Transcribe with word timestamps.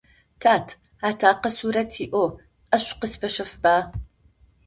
Тат, 0.41 0.67
атэкъэ 1.07 1.49
сурэт 1.57 1.91
иӏэу 2.03 2.27
ӏашӏу 2.69 2.97
къысфэщэфба. 2.99 3.73